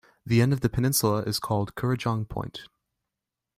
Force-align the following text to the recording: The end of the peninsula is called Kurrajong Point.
The 0.25 0.41
end 0.41 0.51
of 0.51 0.61
the 0.61 0.67
peninsula 0.67 1.21
is 1.27 1.37
called 1.37 1.75
Kurrajong 1.75 2.27
Point. 2.27 2.63